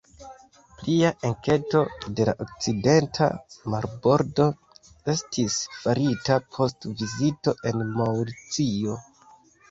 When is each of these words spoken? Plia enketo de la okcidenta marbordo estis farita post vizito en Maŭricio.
Plia 0.77 1.09
enketo 1.27 1.81
de 2.19 2.23
la 2.29 2.33
okcidenta 2.45 3.27
marbordo 3.73 4.47
estis 5.13 5.57
farita 5.81 6.39
post 6.57 6.89
vizito 7.03 7.53
en 7.73 7.85
Maŭricio. 8.01 8.97